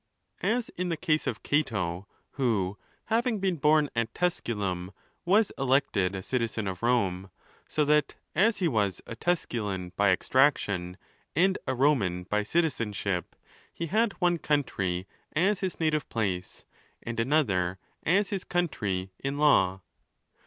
[0.41, 2.75] As in the case of Cato, who,
[3.13, 4.93] having been born at Tusculum,
[5.25, 7.29] was elected a citizen of Rome;
[7.67, 10.97] so that, as he was a Tusculan by extraction,
[11.35, 13.35] and a Roman by citizenship,
[13.71, 16.65] he had one country as his native place,
[17.03, 19.81] and another as his country in law.